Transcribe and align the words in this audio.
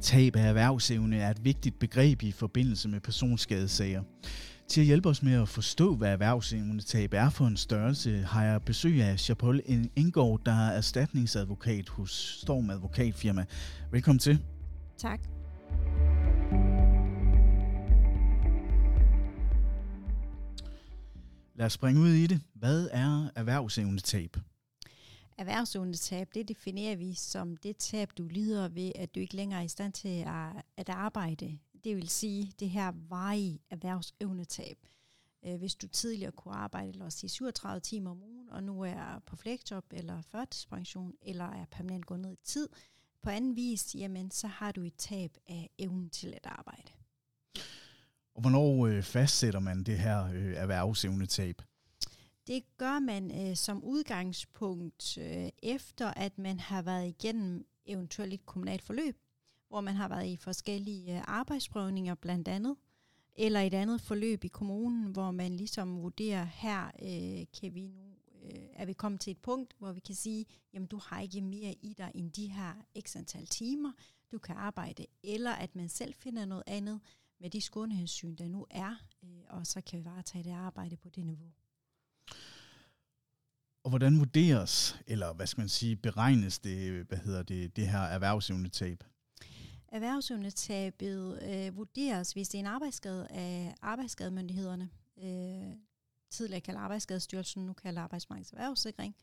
Tab 0.00 0.36
af 0.36 0.48
erhvervsevne 0.48 1.16
er 1.16 1.30
et 1.30 1.44
vigtigt 1.44 1.78
begreb 1.78 2.22
i 2.22 2.32
forbindelse 2.32 2.88
med 2.88 3.00
personskadesager. 3.00 4.02
Til 4.68 4.80
at 4.80 4.86
hjælpe 4.86 5.08
os 5.08 5.22
med 5.22 5.32
at 5.32 5.48
forstå, 5.48 5.96
hvad 5.96 6.12
erhvervsevnetab 6.12 7.14
er 7.14 7.30
for 7.30 7.46
en 7.46 7.56
størrelse, 7.56 8.22
har 8.22 8.44
jeg 8.44 8.62
besøg 8.62 9.02
af 9.02 9.20
Chapol 9.20 9.60
Indgaard, 9.96 10.40
der 10.46 10.52
er 10.52 10.70
erstatningsadvokat 10.70 11.88
hos 11.88 12.38
Storm 12.42 12.70
Advokatfirma. 12.70 13.44
Velkommen 13.90 14.18
til. 14.18 14.42
Tak. 14.98 15.20
Lad 21.54 21.66
os 21.66 21.72
springe 21.72 22.00
ud 22.00 22.08
i 22.08 22.26
det. 22.26 22.40
Hvad 22.54 22.88
er 22.92 23.28
erhvervsevnetab? 23.36 24.36
Erhvervsevnetab, 25.40 26.28
det 26.34 26.48
definerer 26.48 26.96
vi 26.96 27.14
som 27.14 27.56
det 27.56 27.76
tab, 27.76 28.10
du 28.18 28.28
lider 28.28 28.68
ved, 28.68 28.92
at 28.94 29.14
du 29.14 29.20
ikke 29.20 29.36
længere 29.36 29.60
er 29.60 29.64
i 29.64 29.68
stand 29.68 29.92
til 29.92 30.24
at, 30.26 30.62
at 30.76 30.88
arbejde. 30.88 31.58
Det 31.84 31.96
vil 31.96 32.08
sige 32.08 32.52
det 32.60 32.70
her 32.70 32.92
varige 33.08 33.60
erhvervsevnetab. 33.70 34.78
Øh, 35.46 35.58
hvis 35.58 35.74
du 35.74 35.88
tidligere 35.88 36.32
kunne 36.32 36.54
arbejde, 36.54 36.92
lad 36.92 37.06
os 37.06 37.14
sige 37.14 37.30
37 37.30 37.80
timer 37.80 38.10
om 38.10 38.22
ugen, 38.22 38.48
og 38.50 38.62
nu 38.62 38.82
er 38.82 39.22
på 39.26 39.36
fleksjob 39.36 39.84
eller 39.90 40.22
førtidspension, 40.22 41.12
eller 41.22 41.44
er 41.44 41.64
permanent 41.70 42.06
gået 42.06 42.20
ned 42.20 42.32
i 42.32 42.38
tid, 42.44 42.68
på 43.22 43.30
anden 43.30 43.56
vis, 43.56 43.94
jamen, 43.94 44.30
så 44.30 44.46
har 44.46 44.72
du 44.72 44.82
et 44.82 44.94
tab 44.98 45.36
af 45.48 45.70
evnen 45.78 46.10
til 46.10 46.34
at 46.34 46.46
arbejde. 46.46 46.92
Og 48.34 48.40
hvornår 48.40 48.86
øh, 48.86 49.02
fastsætter 49.02 49.60
man 49.60 49.82
det 49.82 49.98
her 49.98 50.24
øh, 50.24 50.54
erhvervsevnetab? 50.54 51.62
Det 52.50 52.76
gør 52.76 52.98
man 52.98 53.48
øh, 53.48 53.56
som 53.56 53.84
udgangspunkt 53.84 55.18
øh, 55.18 55.48
efter, 55.62 56.08
at 56.08 56.38
man 56.38 56.60
har 56.60 56.82
været 56.82 57.08
igennem 57.08 57.66
eventuelt 57.86 58.34
et 58.34 58.46
kommunalt 58.46 58.82
forløb, 58.82 59.16
hvor 59.68 59.80
man 59.80 59.94
har 59.94 60.08
været 60.08 60.26
i 60.26 60.36
forskellige 60.36 61.16
øh, 61.16 61.22
arbejdsprøvninger 61.26 62.14
blandt 62.14 62.48
andet, 62.48 62.76
eller 63.34 63.60
et 63.60 63.74
andet 63.74 64.00
forløb 64.00 64.44
i 64.44 64.48
kommunen, 64.48 65.06
hvor 65.06 65.30
man 65.30 65.56
ligesom 65.56 66.02
vurderer, 66.02 66.44
her 66.44 66.86
øh, 66.86 67.46
kan 67.60 67.74
vi 67.74 67.86
nu, 67.86 68.16
øh, 68.42 68.66
er 68.72 68.84
vi 68.84 68.92
kommet 68.92 69.20
til 69.20 69.30
et 69.30 69.38
punkt, 69.38 69.74
hvor 69.78 69.92
vi 69.92 70.00
kan 70.00 70.14
sige, 70.14 70.46
jamen 70.72 70.86
du 70.88 71.00
har 71.04 71.20
ikke 71.20 71.40
mere 71.40 71.74
i 71.82 71.94
dig 71.98 72.10
end 72.14 72.32
de 72.32 72.46
her 72.46 72.72
x 73.00 73.16
antal 73.16 73.46
timer, 73.46 73.92
du 74.32 74.38
kan 74.38 74.56
arbejde, 74.56 75.06
eller 75.22 75.52
at 75.52 75.76
man 75.76 75.88
selv 75.88 76.14
finder 76.14 76.44
noget 76.44 76.64
andet 76.66 77.00
med 77.40 77.50
de 77.50 77.60
skånehensyn, 77.60 78.34
der 78.34 78.48
nu 78.48 78.66
er, 78.70 78.94
øh, 79.22 79.40
og 79.48 79.66
så 79.66 79.80
kan 79.80 79.98
vi 79.98 80.04
varetage 80.04 80.44
det 80.44 80.52
arbejde 80.52 80.96
på 80.96 81.08
det 81.08 81.26
niveau. 81.26 81.52
Og 83.82 83.90
hvordan 83.90 84.18
vurderes, 84.18 85.00
eller 85.06 85.32
hvad 85.32 85.46
skal 85.46 85.60
man 85.60 85.68
sige, 85.68 85.96
beregnes 85.96 86.58
det, 86.58 87.06
hvad 87.06 87.18
hedder 87.18 87.42
det, 87.42 87.76
det 87.76 87.88
her 87.88 88.00
erhvervsevnetab? 88.00 89.04
Erhvervsevnetabet 89.88 91.42
øh, 91.42 91.76
vurderes, 91.76 92.32
hvis 92.32 92.48
det 92.48 92.58
er 92.58 92.60
en 92.60 92.66
arbejdsskade 92.66 93.26
af 93.30 93.74
arbejdsskademyndighederne, 93.82 94.90
øh, 95.22 95.76
tidligere 96.30 96.60
kalder 96.60 96.80
Arbejdsskadestyrelsen, 96.80 97.66
nu 97.66 97.72
kalder 97.72 98.02
Arbejdsmarkedets 98.02 98.52
Erhvervssikring. 98.52 99.16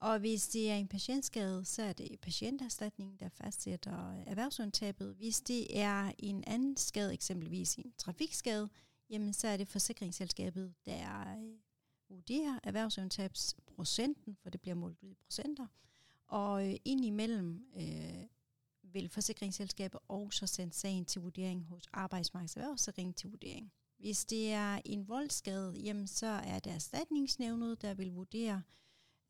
Og 0.00 0.18
hvis 0.18 0.48
det 0.48 0.70
er 0.70 0.74
en 0.74 0.88
patientskade, 0.88 1.64
så 1.64 1.82
er 1.82 1.92
det 1.92 2.20
patienterstatningen, 2.22 3.16
der 3.20 3.28
fastsætter 3.28 4.22
erhvervsundtabet. 4.26 5.14
Hvis 5.14 5.40
det 5.40 5.80
er 5.80 6.12
en 6.18 6.44
anden 6.46 6.76
skade, 6.76 7.12
eksempelvis 7.12 7.74
en 7.74 7.92
trafikskade, 7.98 8.68
jamen 9.10 9.32
så 9.32 9.48
er 9.48 9.56
det 9.56 9.68
forsikringsselskabet, 9.68 10.74
der 10.86 11.20
øh, 11.20 11.58
vurderer 12.08 12.58
erhvervsundtabs 12.62 13.54
procenten, 13.80 14.36
for 14.42 14.50
det 14.50 14.60
bliver 14.60 14.74
målt 14.74 15.02
ud 15.02 15.10
i 15.10 15.14
procenter. 15.14 15.66
Og 16.26 16.68
øh, 16.68 16.76
indimellem 16.84 17.64
øh, 17.76 18.24
vil 18.82 19.08
forsikringsselskabet 19.08 20.00
også 20.08 20.46
sende 20.46 20.74
sagen 20.74 21.04
til 21.04 21.22
vurdering 21.22 21.64
hos 21.64 21.86
Arbejdsmarkedets 21.92 22.56
Erhvervssikring 22.56 23.16
til 23.16 23.30
vurdering. 23.30 23.72
Hvis 23.98 24.24
det 24.24 24.52
er 24.52 24.80
en 24.84 25.08
voldsskade, 25.08 25.74
jamen 25.76 26.06
så 26.06 26.26
er 26.26 26.58
det 26.58 26.72
erstatningsnævnet, 26.72 27.82
der 27.82 27.94
vil 27.94 28.12
vurdere 28.12 28.62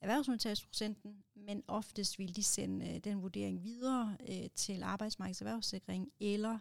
erhvervsundtagelsesprocenten, 0.01 1.25
men 1.37 1.63
oftest 1.69 2.19
vil 2.19 2.37
de 2.37 2.43
sende 2.43 2.89
øh, 2.89 2.99
den 3.05 3.23
vurdering 3.23 3.65
videre 3.65 4.17
øh, 4.29 4.51
til 4.55 4.83
Arbejdsmarkedets 4.83 5.41
Erhvervssikring 5.41 6.09
eller 6.21 6.59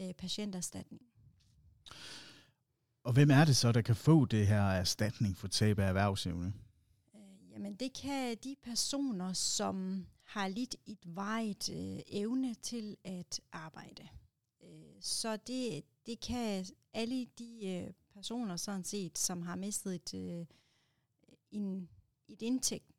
øh, 0.00 0.14
patienterstatning. 0.14 1.02
Og 3.04 3.12
hvem 3.12 3.30
er 3.30 3.44
det 3.44 3.56
så, 3.56 3.72
der 3.72 3.82
kan 3.82 3.96
få 3.96 4.24
det 4.24 4.46
her 4.46 4.62
erstatning 4.62 5.36
for 5.36 5.48
tab 5.48 5.78
af 5.78 5.88
erhvervsevne? 5.88 6.52
Det 7.80 7.92
kan 7.92 8.36
de 8.36 8.56
personer, 8.62 9.32
som 9.32 10.06
har 10.24 10.48
lidt 10.48 10.76
et 10.86 10.98
vejet 11.04 11.70
øh, 11.70 12.00
evne 12.06 12.54
til 12.54 12.96
at 13.04 13.40
arbejde. 13.52 14.08
Øh, 14.62 14.96
så 15.00 15.36
det, 15.36 15.84
det 16.06 16.20
kan 16.20 16.66
alle 16.92 17.26
de 17.38 17.66
øh, 17.66 17.92
personer 18.14 18.56
sådan 18.56 18.84
set, 18.84 19.18
som 19.18 19.42
har 19.42 19.56
mistet 19.56 19.94
et, 19.94 20.14
øh, 20.14 20.46
en, 21.50 21.88
et 22.28 22.42
indtægt 22.42 22.92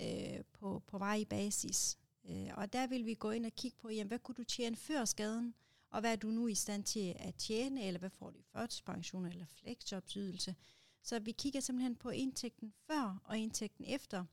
øh, 0.00 0.44
på, 0.52 0.82
på 0.86 0.98
vej 0.98 1.24
basis. 1.24 1.98
Øh, 2.28 2.50
og 2.56 2.72
der 2.72 2.86
vil 2.86 3.06
vi 3.06 3.14
gå 3.14 3.30
ind 3.30 3.46
og 3.46 3.52
kigge 3.52 3.76
på, 3.80 3.88
jamen, 3.90 4.08
hvad 4.08 4.18
kunne 4.18 4.34
du 4.34 4.44
tjene 4.44 4.76
før 4.76 5.04
skaden, 5.04 5.54
og 5.90 6.00
hvad 6.00 6.12
er 6.12 6.16
du 6.16 6.28
nu 6.30 6.46
i 6.46 6.54
stand 6.54 6.84
til 6.84 7.16
at 7.18 7.34
tjene, 7.34 7.86
eller 7.86 7.98
hvad 7.98 8.10
får 8.10 8.30
du 8.30 8.38
i 8.38 8.42
førtidspension 8.52 9.26
eller 9.26 9.46
flexjobsydelse. 9.46 10.54
Så 11.02 11.18
vi 11.18 11.32
kigger 11.32 11.60
simpelthen 11.60 11.96
på 11.96 12.10
indtægten 12.10 12.72
før 12.86 13.20
og 13.24 13.38
indtægten 13.38 13.84
efter. 13.88 14.24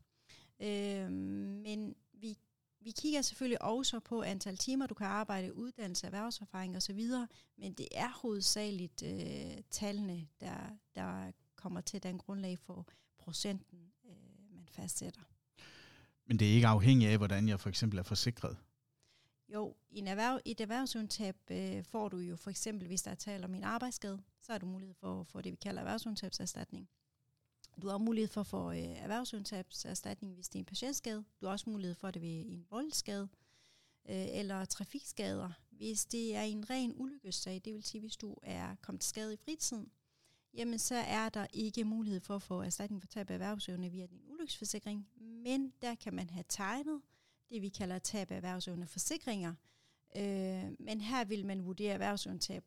Øh, 0.61 1.11
men 1.11 1.95
vi 2.13 2.37
vi 2.87 2.91
kigger 2.91 3.21
selvfølgelig 3.21 3.61
også 3.61 3.99
på 3.99 4.21
antal 4.21 4.57
timer, 4.57 4.87
du 4.87 4.93
kan 4.93 5.07
arbejde, 5.07 5.55
uddannelse, 5.55 6.05
erhvervserfaring 6.05 6.77
osv., 6.77 6.99
men 7.57 7.73
det 7.73 7.87
er 7.91 8.09
hovedsageligt 8.21 9.03
øh, 9.03 9.63
tallene, 9.71 10.27
der, 10.41 10.57
der 10.95 11.31
kommer 11.55 11.81
til 11.81 12.03
den 12.03 12.17
grundlag 12.17 12.59
for 12.59 12.87
procenten, 13.17 13.79
øh, 14.05 14.55
man 14.55 14.67
fastsætter. 14.69 15.21
Men 16.25 16.39
det 16.39 16.49
er 16.49 16.53
ikke 16.53 16.67
afhængigt 16.67 17.11
af, 17.11 17.17
hvordan 17.17 17.49
jeg 17.49 17.59
for 17.59 17.69
eksempel 17.69 17.99
er 17.99 18.03
forsikret? 18.03 18.57
Jo, 19.53 19.75
i 19.89 19.99
en 19.99 20.07
erhverv, 20.07 20.39
i 20.45 20.51
et 20.51 20.61
erhvervsundtab 20.61 21.35
øh, 21.51 21.83
får 21.83 22.09
du 22.09 22.17
jo 22.17 22.35
for 22.35 22.49
eksempel, 22.49 22.87
hvis 22.87 23.01
der 23.01 23.11
er 23.11 23.15
tale 23.15 23.45
om 23.45 23.55
en 23.55 23.63
arbejdsskade, 23.63 24.21
så 24.41 24.51
har 24.51 24.59
du 24.59 24.65
mulighed 24.65 24.95
for 24.95 25.19
at 25.21 25.27
få 25.27 25.41
det, 25.41 25.51
vi 25.51 25.57
kalder 25.57 25.81
erhvervsundtabserstatning. 25.81 26.89
Du 27.81 27.87
har 27.87 27.97
mulighed 27.97 28.27
for 28.27 28.41
at 28.41 28.47
få 28.47 28.71
øh, 28.71 28.77
erhvervsundtabserstatning, 28.77 30.33
hvis 30.33 30.49
det 30.49 30.59
er 30.59 30.59
en 30.59 30.65
patientskade. 30.65 31.23
Du 31.41 31.45
har 31.45 31.51
også 31.51 31.69
mulighed 31.69 31.95
for 31.95 32.11
det 32.11 32.21
ved 32.21 32.45
en 32.45 32.65
voldsskade 32.69 33.27
øh, 34.09 34.27
eller 34.39 34.65
trafikskader. 34.65 35.49
Hvis 35.69 36.05
det 36.05 36.35
er 36.35 36.41
en 36.41 36.69
ren 36.69 36.93
ulykkessag, 36.95 37.61
det 37.65 37.73
vil 37.73 37.83
sige, 37.83 38.01
hvis 38.01 38.17
du 38.17 38.35
er 38.43 38.75
kommet 38.81 39.01
til 39.01 39.09
skade 39.09 39.33
i 39.33 39.37
fritiden, 39.37 39.91
jamen 40.53 40.79
så 40.79 40.95
er 40.95 41.29
der 41.29 41.47
ikke 41.53 41.83
mulighed 41.83 42.19
for 42.19 42.35
at 42.35 42.41
få 42.41 42.61
erstatning 42.61 43.01
for 43.01 43.07
tab 43.07 43.29
af 43.29 43.33
erhvervsevne 43.33 43.89
via 43.89 44.05
din 44.05 44.21
ulykkesforsikring, 44.27 45.07
men 45.15 45.73
der 45.81 45.95
kan 45.95 46.13
man 46.13 46.29
have 46.29 46.45
tegnet 46.49 47.01
det, 47.49 47.61
vi 47.61 47.69
kalder 47.69 47.99
tab 47.99 48.31
af 48.31 48.35
erhvervsevne 48.35 48.87
forsikringer, 48.87 49.53
øh, 50.15 50.71
men 50.79 51.01
her 51.01 51.25
vil 51.25 51.45
man 51.45 51.65
vurdere 51.65 51.93
erhvervsevnetab 51.93 52.63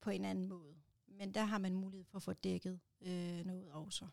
på 0.00 0.10
en 0.10 0.24
anden 0.24 0.48
måde. 0.48 0.74
Men 1.06 1.34
der 1.34 1.44
har 1.44 1.58
man 1.58 1.74
mulighed 1.74 2.04
for 2.04 2.16
at 2.16 2.22
få 2.22 2.32
dækket 2.32 2.80
øh, 3.00 3.44
noget 3.44 3.70
også. 3.70 4.06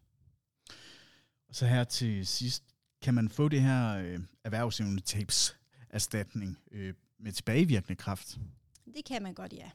Og 1.48 1.56
så 1.56 1.66
her 1.66 1.84
til 1.84 2.28
sidst, 2.28 2.64
kan 3.02 3.14
man 3.14 3.30
få 3.30 3.50
det 3.50 3.62
her 3.62 3.98
øh, 3.98 4.20
erhvervsevne 4.44 5.00
tabs 5.00 5.60
erstatning 5.90 6.60
øh, 6.72 6.94
med 7.18 7.32
tilbagevirkende 7.32 7.96
kraft? 7.96 8.40
Det 8.86 9.06
kan 9.06 9.24
man 9.24 9.34
godt, 9.34 9.54
ja. 9.54 9.72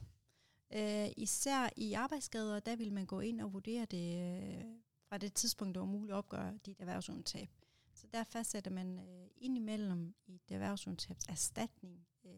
Øh, 0.73 1.11
især 1.17 1.69
i 1.77 1.93
arbejdsskader, 1.93 2.59
der 2.59 2.75
vil 2.75 2.93
man 2.93 3.05
gå 3.05 3.19
ind 3.19 3.41
og 3.41 3.53
vurdere 3.53 3.85
det 3.85 4.37
øh, 4.37 4.63
fra 5.09 5.17
det 5.17 5.33
tidspunkt, 5.33 5.75
det 5.75 5.79
var 5.79 5.85
muligt 5.85 6.13
at 6.13 6.17
opgøre 6.17 6.57
dit 6.65 6.79
erhvervsundtab. 6.79 7.49
Så 7.95 8.07
der 8.13 8.23
fastsætter 8.23 8.71
man 8.71 8.99
øh, 8.99 9.27
indimellem 9.37 10.13
et 10.27 10.51
erhvervsundtabs 10.51 11.25
erstatning 11.29 12.07
øh, 12.25 12.31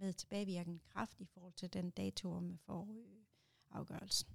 med 0.00 0.12
tilbagevirkende 0.12 0.78
kraft 0.92 1.20
i 1.20 1.26
forhold 1.34 1.52
til 1.52 1.72
den 1.72 1.90
dato, 1.90 2.28
hvor 2.28 2.40
man 2.40 2.58
får 2.66 2.88
øh, 2.90 3.22
afgørelsen. 3.70 4.28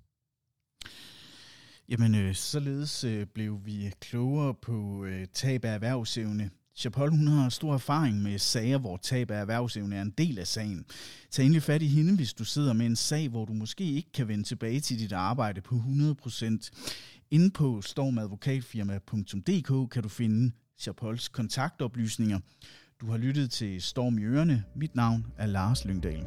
Jamen, 1.89 2.15
øh, 2.15 2.35
således 2.35 3.03
øh, 3.03 3.25
blev 3.25 3.65
vi 3.65 3.93
klogere 3.99 4.53
på 4.53 5.05
øh, 5.05 5.27
tab 5.33 5.65
af 5.65 5.73
erhvervsevne. 5.73 6.49
Chapol, 6.75 7.09
hun 7.09 7.27
har 7.27 7.49
stor 7.49 7.73
erfaring 7.73 8.21
med 8.21 8.39
sager, 8.39 8.77
hvor 8.77 8.97
tab 8.97 9.31
af 9.31 9.41
erhvervsevne 9.41 9.95
er 9.95 10.01
en 10.01 10.13
del 10.17 10.39
af 10.39 10.47
sagen. 10.47 10.85
Tag 11.31 11.45
endelig 11.45 11.63
fat 11.63 11.81
i 11.81 11.87
hende, 11.87 12.15
hvis 12.15 12.33
du 12.33 12.45
sidder 12.45 12.73
med 12.73 12.85
en 12.85 12.95
sag, 12.95 13.29
hvor 13.29 13.45
du 13.45 13.53
måske 13.53 13.83
ikke 13.83 14.11
kan 14.11 14.27
vende 14.27 14.43
tilbage 14.43 14.79
til 14.79 14.99
dit 14.99 15.11
arbejde 15.11 15.61
på 15.61 15.75
100%. 15.75 16.69
Inde 17.31 17.51
på 17.51 17.81
stormadvokatfirma.dk 17.81 19.91
kan 19.91 20.03
du 20.03 20.09
finde 20.09 20.51
Chapols 20.79 21.29
kontaktoplysninger. 21.29 22.39
Du 23.01 23.11
har 23.11 23.17
lyttet 23.17 23.51
til 23.51 23.81
Storm 23.81 24.17
i 24.17 24.23
Ørene. 24.23 24.63
Mit 24.75 24.95
navn 24.95 25.25
er 25.37 25.45
Lars 25.45 25.85
Lyngdal. 25.85 26.25